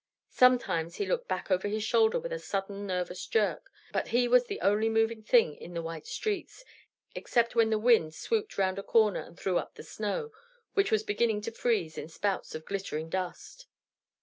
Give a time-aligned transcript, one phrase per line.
[0.31, 4.45] Sometimes he looked back over his shoulder with a sudden nervous jerk; but he was
[4.47, 6.65] the only moving thing in the white streets,
[7.13, 10.31] except when the wind swooped round a corner and threw up the snow,
[10.73, 13.67] which was beginning to freeze, in spouts of glittering dust.